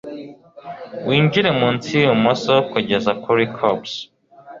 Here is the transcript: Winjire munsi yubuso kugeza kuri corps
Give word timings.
Winjire 1.07 1.49
munsi 1.59 1.91
yubuso 2.05 2.53
kugeza 2.71 3.11
kuri 3.23 3.43
corps 3.55 3.93